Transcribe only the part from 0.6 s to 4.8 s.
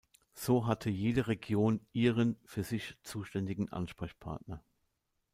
hatte jede Region „ihren“ für sich zuständigen Ansprechpartner.